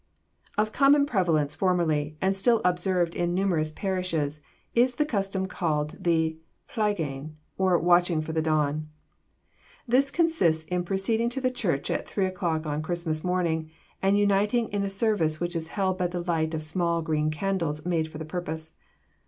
[0.57, 4.41] Of common prevalence formerly, and still observed in numerous parishes,
[4.73, 8.89] is the custom called the Plygain, or watching for the dawn.
[9.87, 13.69] This consists in proceeding to the church at three o'clock on Christmas morning,
[14.01, 17.85] and uniting in a service which is held by the light of small green candles
[17.85, 18.73] made for the purpose.